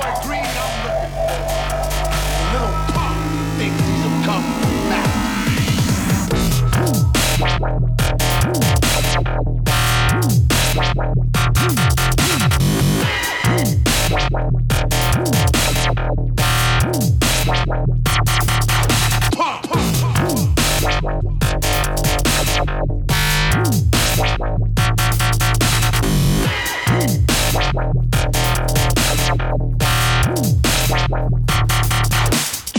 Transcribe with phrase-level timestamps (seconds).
[0.00, 0.94] boy green number.
[2.52, 3.16] Little pop
[3.58, 4.79] thinks he's a cop.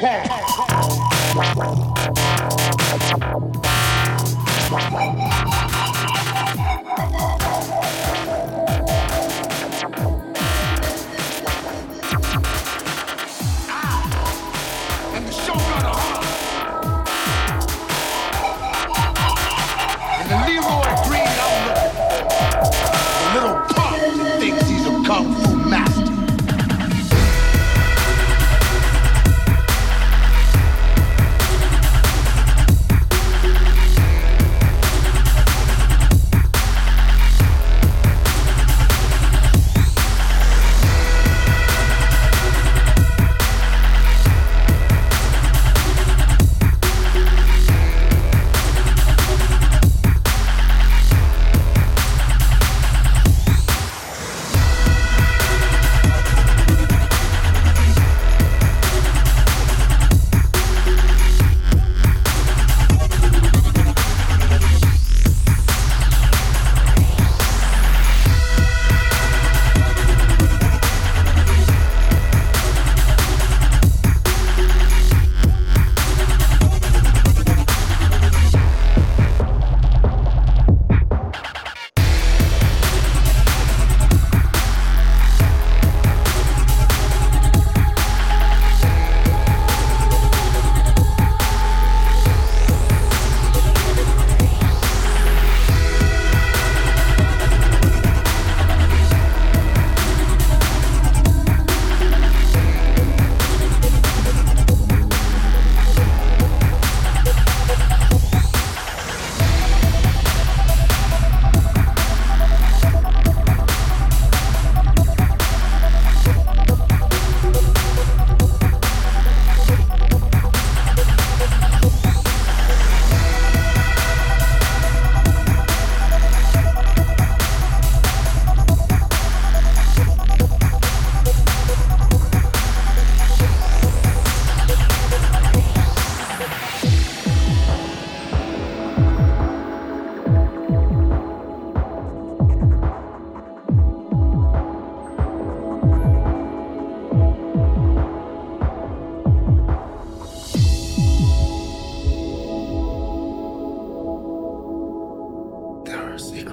[0.00, 0.28] Pong.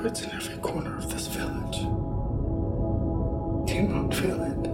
[0.06, 1.80] It's in every corner of this village.
[3.68, 4.65] Do you not feel it?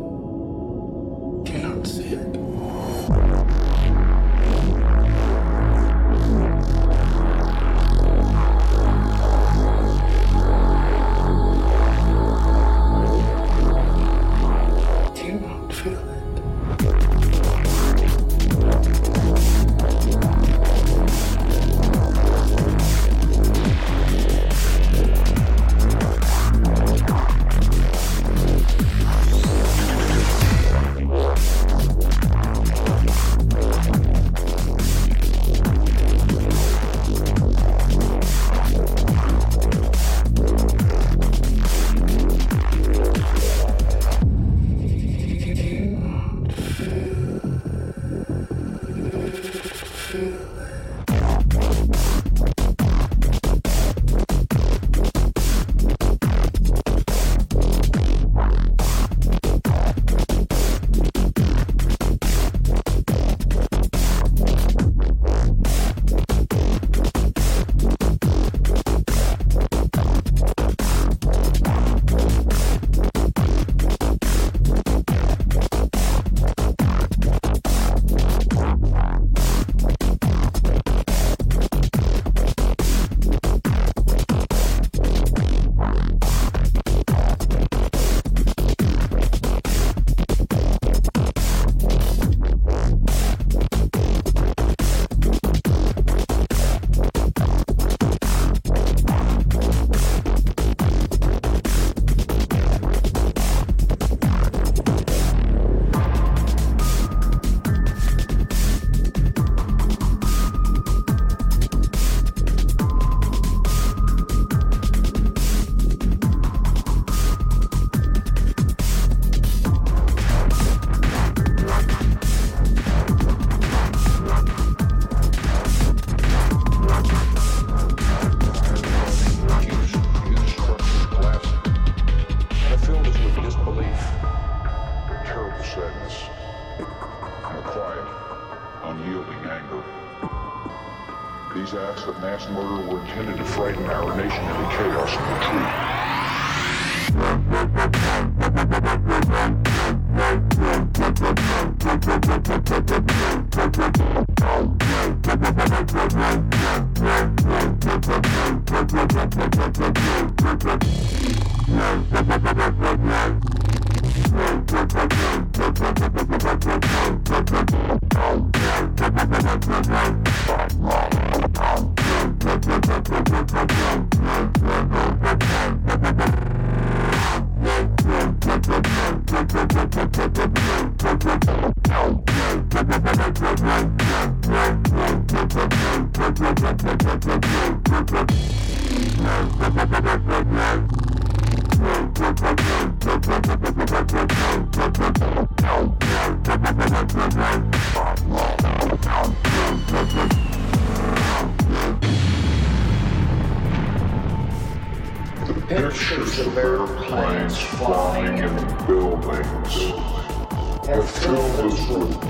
[145.40, 145.91] Chaos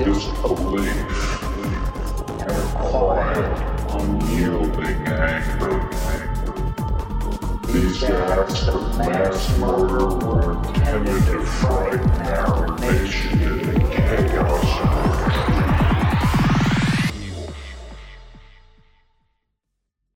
[0.04, 1.44] disbelief
[2.42, 3.56] and a quiet,
[3.92, 6.21] unyielding anger.
[7.72, 15.11] These acts of mass murder were intended to frighten our nation into chaos.